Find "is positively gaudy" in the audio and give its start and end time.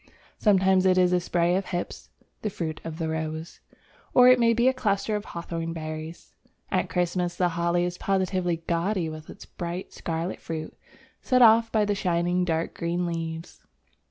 7.85-9.09